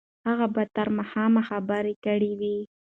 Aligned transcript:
هغه 0.27 0.47
به 0.55 0.63
تر 0.75 0.87
ماښامه 0.97 1.41
خبرې 1.49 1.93
کړې 2.05 2.31
وي. 2.39 2.57